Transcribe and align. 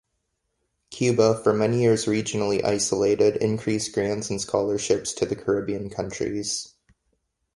Cuba, 0.89 1.39
for 1.43 1.53
many 1.53 1.83
years 1.83 2.05
regionally 2.07 2.63
isolated, 2.65 3.35
increased 3.37 3.93
grants 3.93 4.31
and 4.31 4.41
scholarships 4.41 5.13
to 5.13 5.27
the 5.27 5.35
Caribbean 5.35 5.91
countries. 5.91 6.73